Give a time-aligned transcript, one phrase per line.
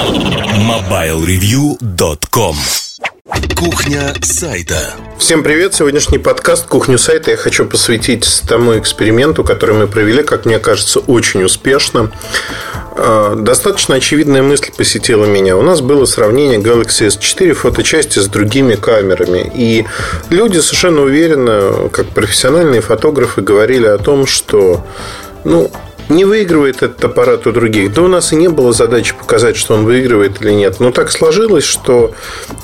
[0.00, 2.56] MobileReview.com
[3.54, 4.94] Кухня сайта.
[5.18, 5.74] Всем привет!
[5.74, 11.00] Сегодняшний подкаст «Кухню сайта» я хочу посвятить тому эксперименту, который мы провели, как мне кажется,
[11.00, 12.10] очень успешно.
[12.96, 15.58] А, достаточно очевидная мысль посетила меня.
[15.58, 19.52] У нас было сравнение Galaxy S4 фоточасти с другими камерами.
[19.54, 19.84] И
[20.30, 24.82] люди совершенно уверенно, как профессиональные фотографы, говорили о том, что
[25.44, 25.70] ну,
[26.10, 27.92] не выигрывает этот аппарат у других.
[27.94, 30.80] Да у нас и не было задачи показать, что он выигрывает или нет.
[30.80, 32.12] Но так сложилось, что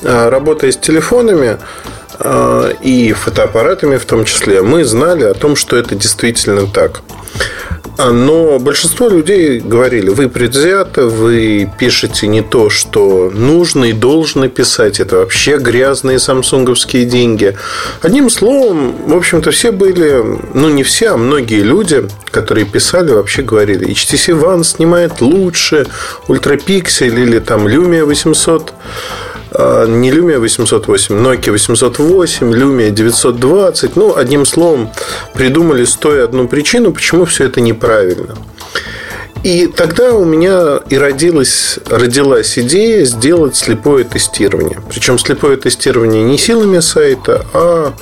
[0.02, 1.58] а, работая с телефонами
[2.18, 7.02] а, и фотоаппаратами в том числе, мы знали о том, что это действительно так.
[7.98, 14.48] А, но большинство людей говорили, вы предвзяты, вы пишете не то, что нужно и должны
[14.48, 15.00] писать.
[15.00, 17.56] Это вообще грязные самсунговские деньги.
[18.02, 20.22] Одним словом, в общем-то, все были,
[20.52, 25.86] ну не все, а многие люди, которые писали, вообще говорили, HTC One снимает лучше,
[26.28, 29.25] ультрапиксель или там Lumia 800 а,
[29.88, 33.96] не Lumia 808, Nokia 808, Lumia 920.
[33.96, 34.90] Ну, одним словом,
[35.34, 38.36] придумали стоя одну причину, почему все это неправильно.
[39.42, 44.80] И тогда у меня и родилась, родилась идея сделать слепое тестирование.
[44.90, 47.92] Причем слепое тестирование не силами сайта, а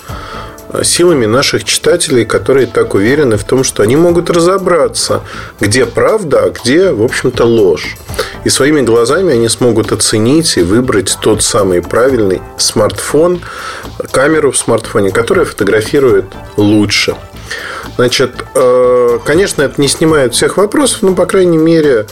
[0.83, 5.23] силами наших читателей, которые так уверены в том, что они могут разобраться,
[5.61, 7.97] где правда, а где, в общем-то, ложь.
[8.45, 13.41] И своими глазами они смогут оценить и выбрать тот самый правильный смартфон,
[14.11, 17.15] камеру в смартфоне, которая фотографирует лучше.
[17.97, 22.07] Значит, э, конечно, это не снимает всех вопросов, но, по крайней мере,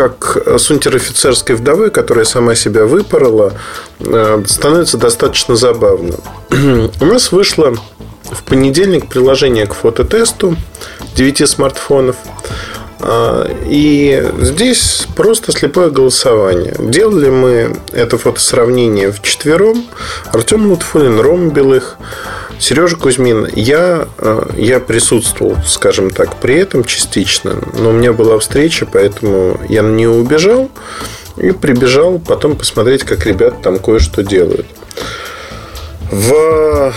[0.00, 3.52] как с унтер-офицерской вдовой, которая сама себя выпорола,
[3.98, 6.14] э, становится достаточно забавно.
[7.00, 7.74] У нас вышло
[8.24, 10.56] в понедельник приложение к фототесту
[11.16, 12.16] 9 смартфонов.
[13.00, 16.74] А, и здесь просто слепое голосование.
[16.78, 19.84] Делали мы это фотосравнение в четвером.
[20.32, 21.98] Артем Лутфулин, Рома Белых,
[22.60, 23.48] Сережа Кузьмин.
[23.56, 27.54] Я, а, я присутствовал, скажем так, при этом частично.
[27.78, 30.70] Но у меня была встреча, поэтому я нее убежал.
[31.38, 34.66] И прибежал потом посмотреть, как ребята там кое-что делают.
[36.10, 36.92] В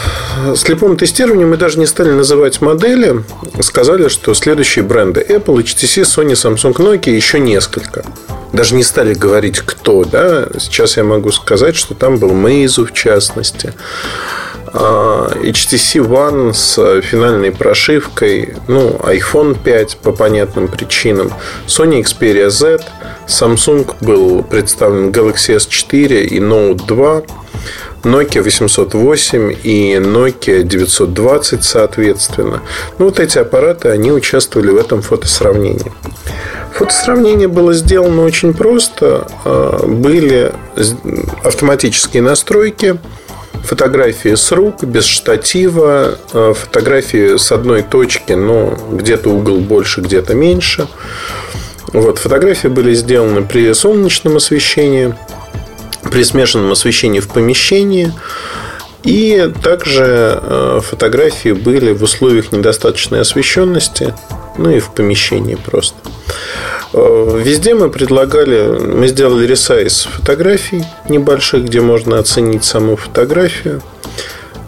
[0.55, 3.23] слепом тестировании мы даже не стали называть модели.
[3.61, 8.03] Сказали, что следующие бренды Apple, HTC, Sony, Samsung, Nokia еще несколько.
[8.51, 10.03] Даже не стали говорить, кто.
[10.03, 10.47] Да?
[10.59, 13.73] Сейчас я могу сказать, что там был Meizu в частности.
[14.73, 21.31] А, HTC One с финальной прошивкой, ну, iPhone 5 по понятным причинам,
[21.67, 22.79] Sony Xperia Z,
[23.28, 27.23] Samsung был представлен Galaxy S4 и Note 2,
[28.03, 32.62] Nokia 808 и Nokia 920 соответственно.
[32.97, 35.91] Ну, вот эти аппараты, они участвовали в этом фотосравнении.
[36.73, 39.28] Фотосравнение было сделано очень просто.
[39.45, 40.51] А, были
[41.44, 42.97] автоматические настройки,
[43.63, 50.33] фотографии с рук, без штатива, а, фотографии с одной точки, но где-то угол больше, где-то
[50.33, 50.87] меньше.
[51.91, 55.13] Вот, фотографии были сделаны при солнечном освещении–
[56.13, 58.13] при смешанном освещении в помещении.
[59.03, 64.13] И также э, фотографии были в условиях недостаточной освещенности,
[64.57, 65.97] ну и в помещении просто.
[66.93, 73.81] Э, везде мы предлагали, мы сделали ресайз фотографий небольших, где можно оценить саму фотографию,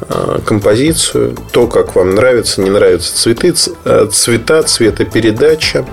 [0.09, 5.85] э, композицию, то, как вам нравится, не нравятся цветы, цвета, цветопередача.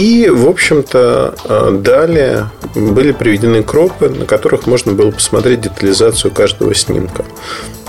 [0.00, 6.74] И, в общем-то, э, далее были приведены кропы, на которых можно было посмотреть детализацию каждого
[6.74, 7.26] снимка.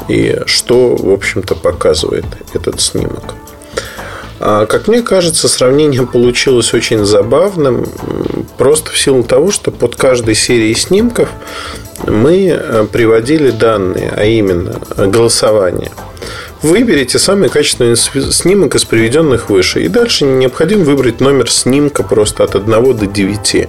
[0.09, 3.33] И что, в общем-то, показывает этот снимок.
[4.41, 7.87] А, как мне кажется, сравнение получилось очень забавным,
[8.57, 11.29] просто в силу того, что под каждой серией снимков
[12.05, 15.91] мы э, приводили данные, а именно голосование–
[16.61, 19.83] Выберите самый качественный снимок из приведенных выше.
[19.83, 23.67] И дальше необходимо выбрать номер снимка просто от 1 до 9.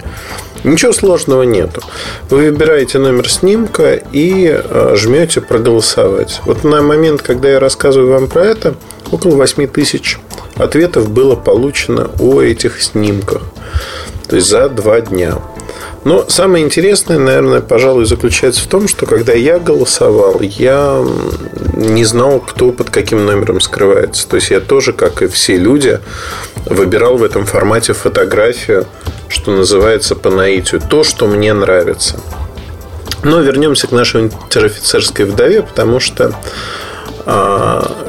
[0.63, 1.81] Ничего сложного нету.
[2.29, 6.41] Вы выбираете номер снимка и э, жмете проголосовать.
[6.45, 8.75] Вот на момент, когда я рассказываю вам про это,
[9.11, 10.19] около 8 тысяч
[10.55, 13.41] ответов было получено о этих снимках.
[14.27, 15.39] То есть за два дня.
[16.03, 21.03] Но самое интересное, наверное, пожалуй, заключается в том, что когда я голосовал, я
[21.73, 24.27] не знал, кто под каким номером скрывается.
[24.27, 25.99] То есть я тоже, как и все люди,
[26.65, 28.85] выбирал в этом формате фотографию,
[29.29, 32.19] что называется по наитию, то, что мне нравится.
[33.23, 36.35] Но вернемся к нашей интерофицерской вдове, потому что
[37.25, 38.02] а,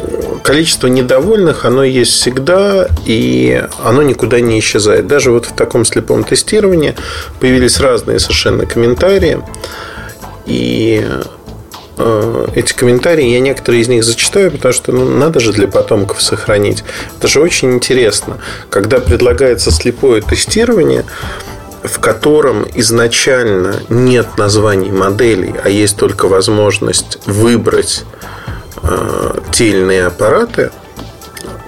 [0.44, 5.06] количество недовольных, оно есть всегда, и оно никуда не исчезает.
[5.06, 6.94] Даже вот в таком слепом тестировании
[7.40, 9.40] появились разные совершенно комментарии.
[10.44, 11.02] И
[11.96, 16.20] э, эти комментарии, я некоторые из них зачитаю, потому что ну, надо же для потомков
[16.20, 16.84] сохранить.
[17.18, 18.36] Это же очень интересно.
[18.68, 21.06] Когда предлагается слепое тестирование,
[21.82, 28.04] в котором изначально нет названий моделей, а есть только возможность выбрать
[28.84, 30.70] э, иные аппараты–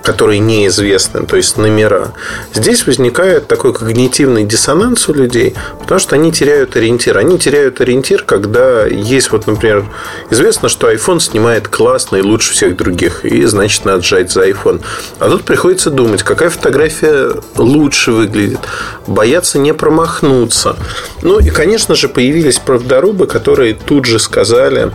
[0.06, 2.12] которые неизвестны, то есть номера,
[2.54, 7.18] здесь возникает такой когнитивный диссонанс у людей, потому что они теряют ориентир.
[7.18, 9.84] Они теряют ориентир, когда есть, вот, например,
[10.30, 14.80] известно, что iPhone снимает классно и лучше всех других, и значит надо жать за iPhone.
[15.18, 18.60] А тут приходится думать, какая фотография лучше выглядит,
[19.08, 20.76] бояться не промахнуться.
[21.22, 24.92] Ну и, конечно же, появились правдорубы, которые тут же сказали,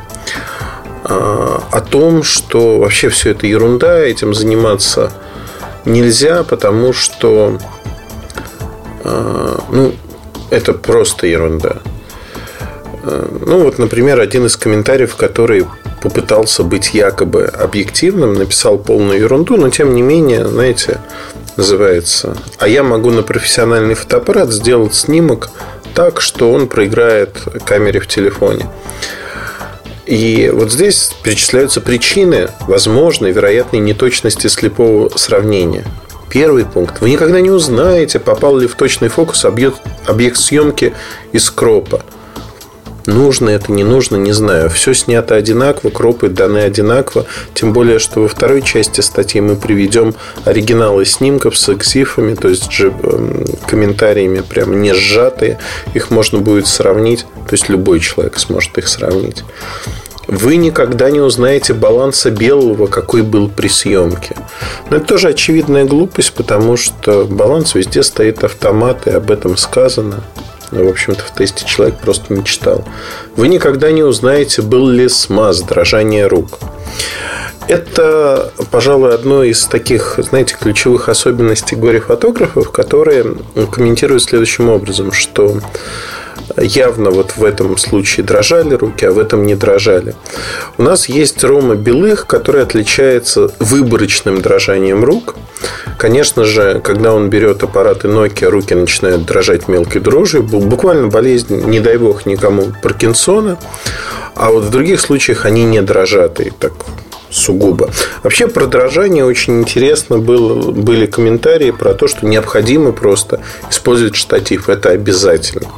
[1.03, 5.11] о том, что вообще все это ерунда, этим заниматься
[5.85, 7.57] нельзя, потому что
[9.03, 9.93] а, ну,
[10.49, 11.77] это просто ерунда.
[13.03, 15.65] А, ну, вот, например, один из комментариев, который
[16.01, 20.99] попытался быть якобы объективным, написал полную ерунду, но тем не менее, знаете,
[21.57, 25.51] называется «А я могу на профессиональный фотоаппарат сделать снимок
[25.93, 28.69] так, что он проиграет камере в телефоне».
[30.11, 35.85] И вот здесь перечисляются причины возможной, вероятной неточности слепого сравнения.
[36.29, 36.99] Первый пункт.
[36.99, 40.93] Вы никогда не узнаете, попал ли в точный фокус объект, объект съемки
[41.31, 42.03] из кропа.
[43.05, 44.69] Нужно это, не нужно, не знаю.
[44.69, 47.25] Все снято одинаково, кропы даны одинаково.
[47.53, 50.13] Тем более, что во второй части статьи мы приведем
[50.43, 55.57] оригиналы снимков с экзифами, то есть же, эм, комментариями прям не сжатые.
[55.93, 57.25] Их можно будет сравнить.
[57.47, 59.45] То есть любой человек сможет их сравнить
[60.27, 64.35] вы никогда не узнаете баланса белого, какой был при съемке.
[64.89, 70.23] Но это тоже очевидная глупость, потому что баланс везде стоит автомат, и об этом сказано.
[70.71, 72.85] Но, в общем-то, в тесте человек просто не читал.
[73.35, 76.59] Вы никогда не узнаете, был ли смаз, дрожание рук.
[77.67, 83.35] Это, пожалуй, одно из таких, знаете, ключевых особенностей горе-фотографов, которые
[83.71, 85.59] комментируют следующим образом, что
[86.57, 90.15] явно вот в этом случае дрожали руки, а в этом не дрожали.
[90.77, 95.35] У нас есть Рома Белых, который отличается выборочным дрожанием рук.
[95.97, 100.43] Конечно же, когда он берет аппараты Nokia, руки начинают дрожать мелкой дрожью.
[100.43, 103.57] Буквально болезнь, не дай бог никому, Паркинсона.
[104.35, 106.39] А вот в других случаях они не дрожат.
[106.39, 106.73] И так
[107.31, 107.89] сугубо.
[108.23, 114.69] Вообще про дрожание очень интересно было, были комментарии про то, что необходимо просто использовать штатив.
[114.69, 115.69] Это обязательно.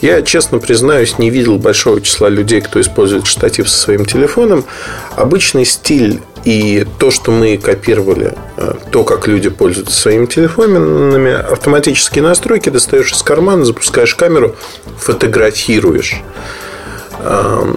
[0.00, 4.64] Я, честно признаюсь, не видел большого числа людей, кто использует штатив со своим телефоном.
[5.16, 12.22] Обычный стиль и то, что мы копировали, э, то, как люди пользуются своими телефонами, автоматические
[12.22, 14.56] настройки, достаешь из кармана, запускаешь камеру,
[14.98, 16.22] фотографируешь.
[17.22, 17.76] Эм,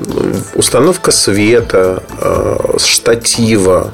[0.55, 3.91] установка света, э, штатива,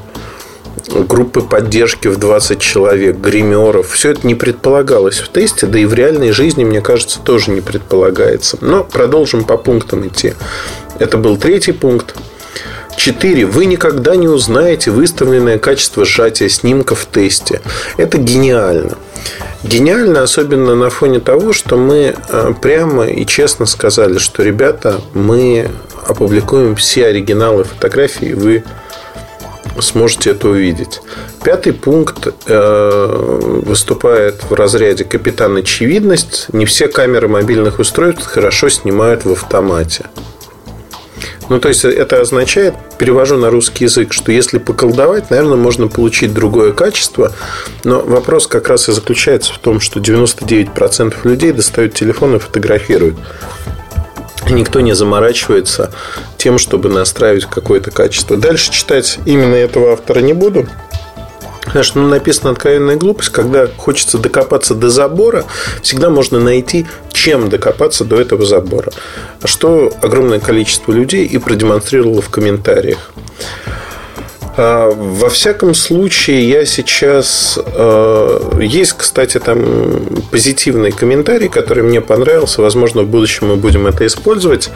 [0.89, 3.91] группы поддержки в 20 человек, гримеров.
[3.91, 7.62] Все это не предполагалось в тесте, да и в реальной жизни, мне кажется, тоже не
[7.62, 8.57] предполагается.
[8.62, 10.33] Но продолжим по пунктам идти.
[11.00, 12.15] Это был третий пункт.
[12.97, 13.45] 4.
[13.45, 17.62] Вы никогда не узнаете выставленное качество сжатия снимка в тесте.
[17.95, 18.97] Это гениально.
[19.63, 25.69] Гениально, особенно на фоне того, что мы э, прямо и честно сказали, что, ребята, мы
[26.05, 28.63] опубликуем все оригиналы фотографий, вы
[29.81, 31.01] сможете это увидеть.
[31.43, 36.48] Пятый пункт э, выступает в разряде капитан очевидность.
[36.53, 40.05] Не все камеры мобильных устройств хорошо снимают в автомате.
[41.50, 46.31] Ну, то есть, это означает, перевожу на русский язык, что если поколдовать, наверное, можно получить
[46.31, 47.33] другое качество.
[47.83, 53.17] Но вопрос как раз и заключается в том, что 99% людей достают телефон и фотографируют.
[54.50, 55.91] Никто не заморачивается
[56.39, 58.38] тем, чтобы настраивать какое-то качество.
[58.38, 60.67] Дальше читать именно этого автора не буду.
[61.65, 65.46] Потому что ну, написана откровенная глупость, когда хочется докопаться до забора,
[65.84, 68.91] всегда можно найти, чем докопаться до этого забора.
[69.43, 73.12] Что огромное количество людей и продемонстрировало в комментариях.
[74.62, 77.58] А, во всяком случае, я сейчас...
[77.66, 82.62] А, есть, кстати, там позитивный комментарий, который мне понравился.
[82.62, 84.70] Возможно, в будущем мы будем это использовать.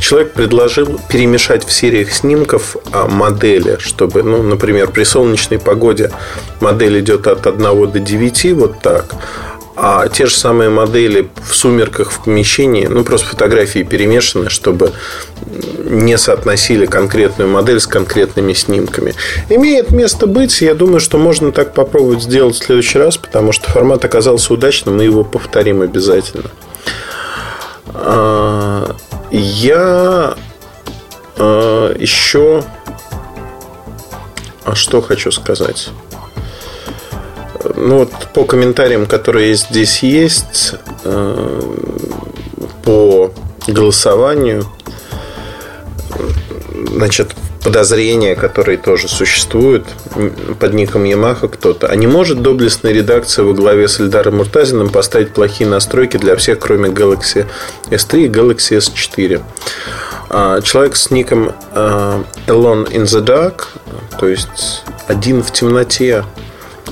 [0.00, 6.10] Человек предложил перемешать в сериях снимков а, модели, чтобы, ну, например, при солнечной погоде
[6.60, 9.14] модель идет от 1 до 9, вот так.
[9.80, 14.92] А те же самые модели в сумерках в помещении, ну, просто фотографии перемешаны, чтобы
[15.84, 19.14] не соотносили конкретную модель с конкретными снимками.
[19.48, 23.70] Имеет место быть, я думаю, что можно так попробовать сделать в следующий раз, потому что
[23.70, 26.50] формат оказался удачным, мы его повторим обязательно.
[27.94, 28.96] А,
[29.30, 30.36] я
[31.36, 32.64] а, еще...
[34.64, 35.90] А что хочу сказать?
[37.80, 41.60] Ну вот по комментариям, которые здесь есть, э,
[42.82, 43.30] по
[43.68, 44.64] голосованию,
[46.92, 49.84] значит, подозрения, которые тоже существуют
[50.58, 51.86] под ником Yamaha кто-то.
[51.86, 56.58] А не может доблестная редакция во главе с Эльдаром Муртазиным поставить плохие настройки для всех,
[56.58, 57.46] кроме Galaxy
[57.90, 59.40] S3 и Galaxy S4?
[60.30, 63.66] А, человек с ником э, Alone in the Dark,
[64.18, 66.24] то есть один в темноте,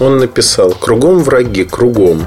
[0.01, 2.27] он написал «Кругом враги, кругом».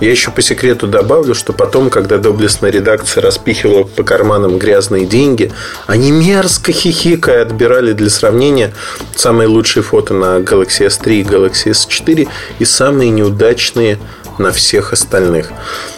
[0.00, 5.52] Я еще по секрету добавлю, что потом, когда доблестная редакция распихивала по карманам грязные деньги,
[5.86, 8.72] они мерзко хихикая отбирали для сравнения
[9.14, 12.28] самые лучшие фото на Galaxy S3 и Galaxy S4
[12.58, 13.98] и самые неудачные
[14.38, 15.52] на всех остальных.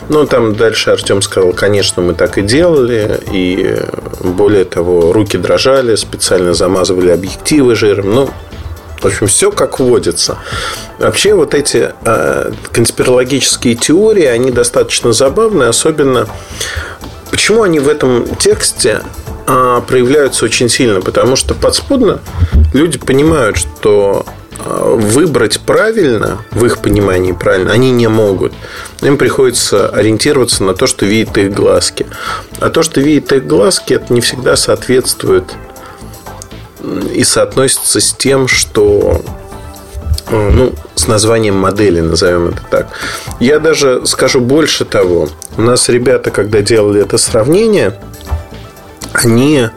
[0.08, 3.20] Ну, там дальше Артем сказал, конечно, мы так и делали.
[3.30, 3.76] И
[4.20, 8.12] более того, руки дрожали, специально замазывали объективы жиром.
[8.12, 8.30] Ну,
[9.02, 10.38] в общем, все как водится.
[10.98, 16.28] Вообще, вот эти э, конспирологические теории, они достаточно забавные, особенно
[17.30, 19.02] почему они в этом тексте
[19.46, 22.20] э, проявляются очень сильно, потому что подспудно
[22.72, 24.24] люди понимают, что
[24.58, 28.52] э, выбрать правильно, в их понимании правильно, они не могут.
[29.00, 32.06] Им приходится ориентироваться на то, что видят их глазки.
[32.60, 35.44] А то, что видят их глазки, это не всегда соответствует
[37.12, 39.22] и соотносится с тем, что
[40.28, 42.88] э, ну, с названием модели, назовем это так.
[43.40, 45.28] Я даже скажу больше того.
[45.56, 47.98] У нас ребята, когда делали это сравнение,
[49.12, 49.68] они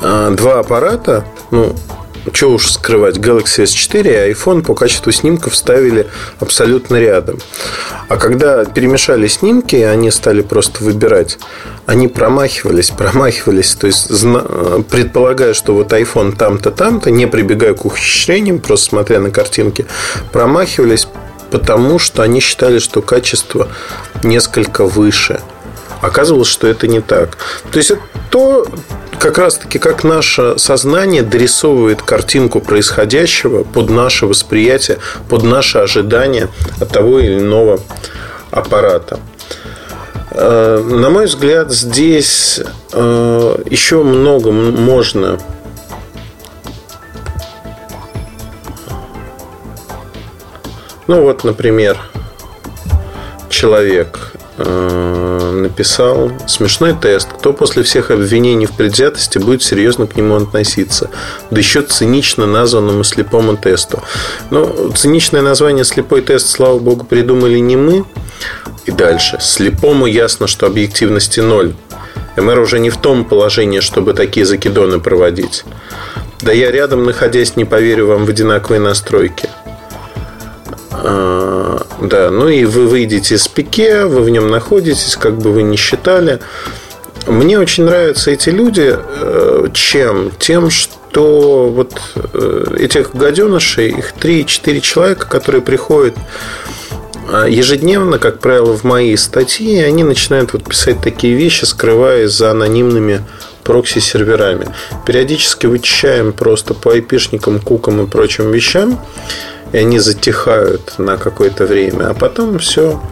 [0.00, 1.74] э, два аппарата, ну,
[2.32, 6.06] что уж скрывать, Galaxy S4 и iPhone по качеству снимков ставили
[6.40, 7.38] абсолютно рядом.
[8.08, 11.38] А когда перемешали снимки, они стали просто выбирать,
[11.86, 13.74] они промахивались, промахивались.
[13.74, 14.08] То есть,
[14.90, 19.86] предполагая, что вот iPhone там-то, там-то, не прибегая к ухищрениям, просто смотря на картинки,
[20.32, 21.08] промахивались,
[21.50, 23.68] потому что они считали, что качество
[24.22, 25.40] несколько выше.
[26.00, 27.36] Оказывалось, что это не так.
[27.70, 28.66] То есть, это то,
[29.18, 36.48] как раз-таки как наше сознание дорисовывает картинку происходящего под наше восприятие, под наше ожидание
[36.80, 37.80] от того или иного
[38.50, 39.18] аппарата.
[40.30, 42.60] Э, на мой взгляд, здесь
[42.92, 45.38] э, еще много можно
[51.06, 52.00] Ну вот, например,
[53.50, 57.28] человек написал смешной тест.
[57.32, 61.10] Кто после всех обвинений в предвзятости будет серьезно к нему относиться?
[61.50, 64.02] Да еще цинично названному слепому тесту.
[64.50, 68.04] Ну, циничное название слепой тест, слава богу, придумали не мы.
[68.84, 69.38] И дальше.
[69.40, 71.74] Слепому ясно, что объективности ноль.
[72.36, 75.64] МР уже не в том положении, чтобы такие закидоны проводить.
[76.42, 79.48] Да я рядом, находясь, не поверю вам в одинаковые настройки.
[82.00, 85.76] Да, ну и вы выйдете с пике, вы в нем находитесь, как бы вы ни
[85.76, 86.40] считали.
[87.26, 88.94] Мне очень нравятся эти люди.
[88.96, 90.30] Э, чем?
[90.38, 96.14] Тем, что вот э, этих гаденышей, их 3-4 человека, которые приходят
[97.32, 102.50] а, ежедневно, как правило, в мои статьи, они начинают вот писать такие вещи, скрываясь за
[102.50, 103.24] анонимными
[103.62, 104.68] прокси-серверами.
[105.06, 109.00] Периодически вычищаем просто по айпишникам, кукам и прочим вещам
[109.74, 113.02] и они затихают на какое-то время, а потом все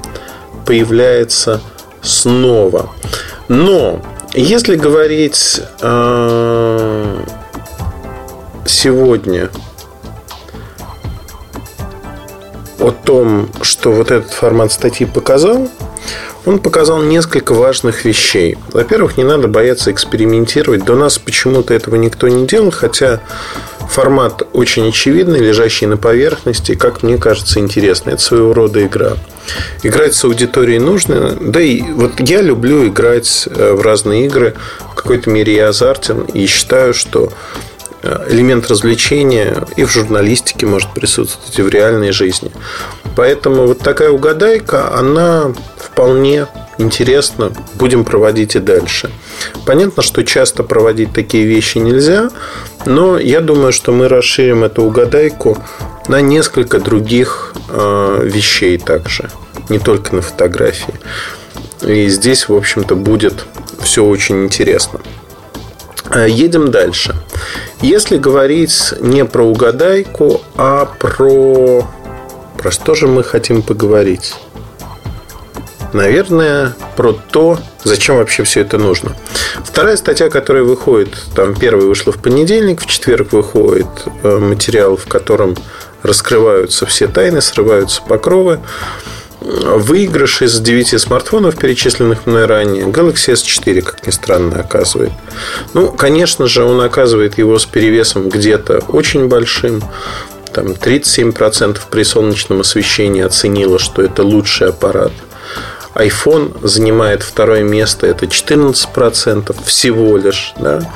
[0.65, 1.61] появляется
[2.03, 2.89] снова.
[3.49, 4.01] Но
[4.33, 7.25] если говорить э,
[8.65, 9.51] сегодня
[12.79, 15.69] о том, что вот этот формат статьи показал,
[16.47, 18.57] он показал несколько важных вещей.
[18.73, 20.85] Во-первых, не надо бояться экспериментировать.
[20.85, 23.21] До нас почему-то этого никто не делал, хотя
[23.93, 28.15] Формат очень очевидный, лежащий на поверхности, как мне кажется, интересный.
[28.15, 29.19] Это своего рода игра.
[29.83, 31.37] Играть с аудиторией нужно.
[31.39, 34.55] Да и вот я люблю играть э, в разные игры.
[34.93, 37.35] В какой-то мере я азартен и считаю, что
[38.03, 42.51] э, элемент развлечения и в журналистике может присутствовать, и в реальной жизни.
[43.15, 46.47] Поэтому вот такая угадайка, она вполне
[46.79, 47.53] интересна.
[47.75, 49.11] Будем проводить и дальше.
[49.67, 52.31] Понятно, что часто проводить такие вещи нельзя,
[52.87, 55.59] но я думаю, что мы расширим эту угадайку
[56.09, 59.31] на несколько других э, вещей также,
[59.69, 60.95] не только на фотографии.
[61.83, 63.47] И здесь, в общем-то, будет
[63.83, 65.01] все очень интересно.
[66.11, 67.15] Э, едем дальше.
[67.81, 71.87] Если говорить не про угадайку, а про...
[72.57, 74.35] Про что же мы хотим поговорить?
[75.93, 79.15] Наверное, про то, зачем вообще все это нужно.
[79.65, 83.87] Вторая статья, которая выходит, там первая вышла в понедельник, в четверг выходит
[84.23, 85.57] э, материал, в котором
[86.03, 88.61] раскрываются все тайны, срываются покровы.
[89.41, 95.11] Выигрыш из 9 смартфонов, перечисленных мной ранее, Galaxy S4, как ни странно, оказывает.
[95.75, 99.83] Ну, конечно же, он оказывает его с перевесом где-то очень большим.
[100.55, 105.13] Там 37% при солнечном освещении оценило, что это лучший аппарат.
[105.95, 110.55] iPhone занимает второе место, это 14% всего лишь.
[110.59, 110.89] Да?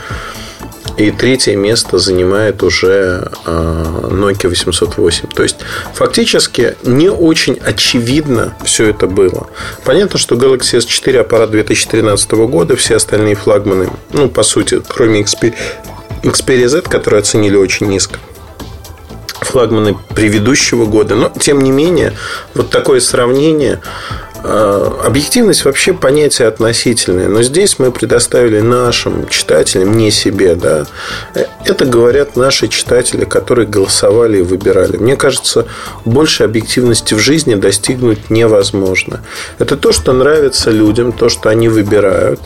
[0.97, 5.29] И третье место занимает уже а, Nokia 808.
[5.29, 5.57] То есть,
[5.93, 9.49] фактически, не очень очевидно все это было.
[9.85, 16.69] Понятно, что Galaxy S4 аппарат 2013 года, все остальные флагманы, ну, по сути, кроме Xperia
[16.69, 18.19] Z, которые оценили очень низко,
[19.43, 21.15] флагманы предыдущего года.
[21.15, 22.15] Но, тем не менее,
[22.55, 23.83] вот такое сравнение
[24.43, 30.87] объективность вообще понятие относительное, но здесь мы предоставили нашим читателям, не себе, да,
[31.65, 34.97] это говорят наши читатели, которые голосовали и выбирали.
[34.97, 35.67] Мне кажется,
[36.05, 39.23] больше объективности в жизни достигнуть невозможно.
[39.59, 42.41] Это то, что нравится людям, то, что они выбирают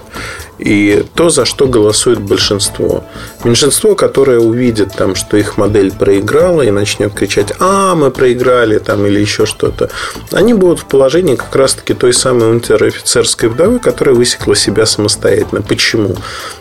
[0.61, 3.05] и то, за что голосует большинство.
[3.45, 9.07] Меньшинство, которое увидит, там, что их модель проиграла и начнет кричать, а, мы проиграли, там,
[9.07, 9.91] или еще что-то,
[10.33, 15.63] они будут в положении как раз-таки той самой унтер-офицерской вдовы, которая высекла себя самостоятельно.
[15.63, 16.15] Почему?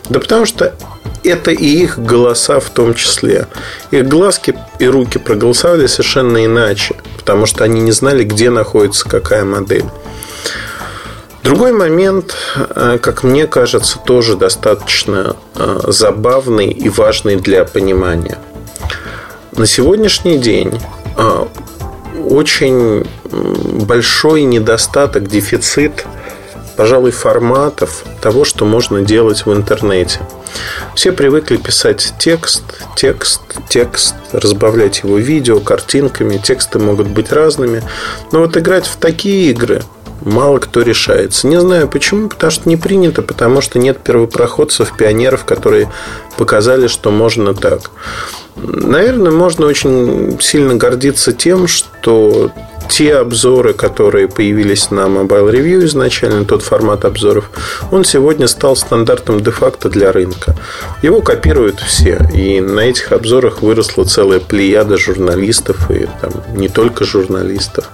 [0.08, 0.74] Да потому что
[1.22, 3.46] это и их голоса в том числе.
[3.90, 9.44] Их глазки и руки проголосовали совершенно иначе, потому что они не знали, где находится какая
[9.44, 9.84] модель.
[11.42, 18.38] Другой момент, э, как мне кажется, тоже достаточно э, забавный и важный для понимания.
[19.52, 20.78] На сегодняшний день
[21.16, 21.46] э,
[22.28, 23.06] очень
[23.86, 26.04] большой недостаток, дефицит,
[26.76, 30.20] пожалуй, форматов того, что можно делать в интернете.
[30.94, 32.64] Все привыкли писать текст,
[32.96, 36.36] текст, текст, разбавлять его видео, картинками.
[36.36, 37.82] Тексты могут быть разными.
[38.30, 39.82] Но вот играть в такие игры–
[40.20, 41.46] мало кто решается.
[41.46, 45.90] Не знаю почему, потому что не принято, потому что нет первопроходцев, пионеров, которые
[46.36, 47.90] показали, что можно так.
[48.56, 52.50] Наверное, можно очень сильно гордиться тем, что
[52.90, 57.50] те обзоры, которые появились на Mobile Review изначально, тот формат обзоров,
[57.92, 60.56] он сегодня стал стандартом де-факто для рынка.
[61.00, 62.20] Его копируют все.
[62.34, 67.88] И на этих обзорах выросла целая плеяда журналистов, и там не только журналистов.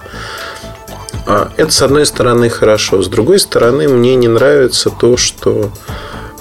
[1.29, 3.01] А, это, с одной стороны, хорошо.
[3.01, 5.71] С другой стороны, мне не нравится то, что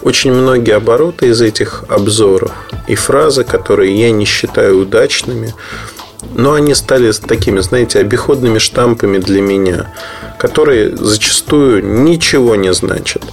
[0.03, 2.53] очень многие обороты из этих обзоров
[2.87, 5.55] и фразы, которые я не считаю удачными,
[6.37, 9.93] но они стали такими, знаете, обиходными штампами для меня,
[10.39, 13.25] которые зачастую ничего не значат.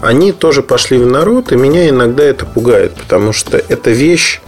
[0.00, 4.40] Они тоже пошли в народ, и меня иногда это пугает, потому что эта вещь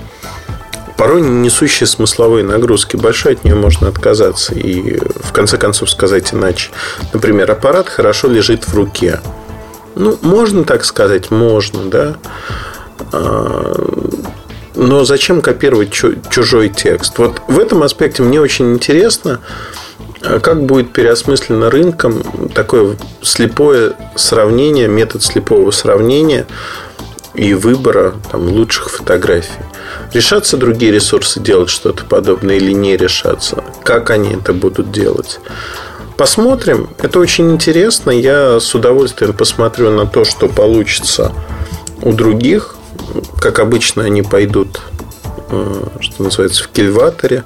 [0.96, 2.96] порой не несущая смысловые нагрузки.
[2.96, 6.70] Большой от нее можно отказаться и в конце концов сказать иначе.
[7.12, 9.20] Например, аппарат хорошо лежит в руке.
[9.94, 12.16] Ну, можно так сказать, можно, да.
[13.12, 13.74] А,
[14.74, 17.18] но зачем копировать чужой текст?
[17.18, 19.40] Вот в этом аспекте мне очень интересно,
[20.22, 22.22] а как будет переосмыслено рынком
[22.54, 26.46] такое слепое сравнение, метод слепого сравнения
[27.34, 29.50] и выбора там, лучших фотографий.
[30.12, 33.64] Решатся другие ресурсы делать что-то подобное или не решаться?
[33.84, 35.40] Как они это будут делать?
[36.16, 36.90] Посмотрим.
[36.98, 38.10] Это очень интересно.
[38.10, 41.32] Я с удовольствием посмотрю на то, что получится
[42.02, 42.76] у других.
[43.40, 44.80] Как обычно, они пойдут,
[45.50, 47.44] э, что называется, в кильваторе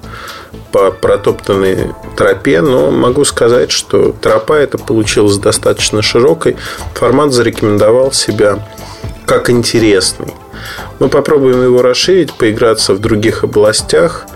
[0.72, 6.56] по протоптанной тропе, но могу сказать, что тропа эта получилась достаточно широкой.
[6.94, 8.68] Формат зарекомендовал себя
[9.26, 10.35] как интересный.
[10.99, 14.27] Мы попробуем его расширить, поиграться в других областях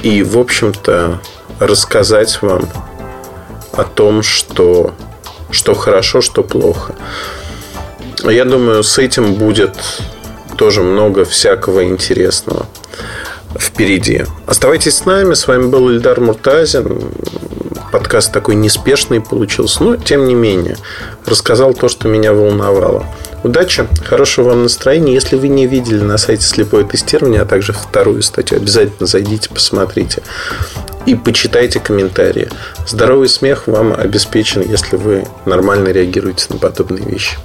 [0.00, 1.20] и, в общем-то,
[1.58, 2.68] рассказать вам
[3.72, 4.94] о том, что,
[5.50, 6.94] что хорошо, что плохо.
[8.24, 9.76] Я думаю, с этим будет
[10.56, 12.66] тоже много всякого интересного
[13.58, 14.24] впереди.
[14.46, 15.34] Оставайтесь с нами.
[15.34, 17.00] С вами был Ильдар Муртазин.
[17.90, 20.76] Подкаст такой неспешный получился, но тем не менее
[21.26, 23.04] рассказал то, что меня волновало.
[23.42, 25.14] Удачи, хорошего вам настроения.
[25.14, 30.22] Если вы не видели на сайте слепое тестирование, а также вторую статью, обязательно зайдите, посмотрите
[31.06, 32.48] и почитайте комментарии.
[32.86, 37.36] Здоровый смех вам обеспечен, если вы нормально реагируете на подобные вещи.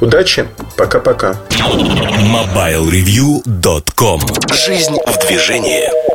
[0.00, 1.36] Удачи, пока-пока.
[1.50, 4.20] MobileReview.com
[4.52, 6.09] Жизнь в движении.